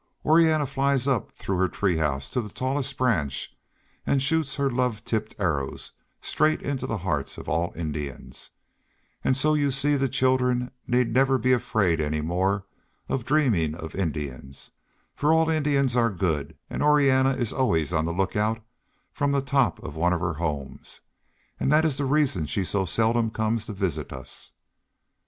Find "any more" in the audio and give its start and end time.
12.01-12.65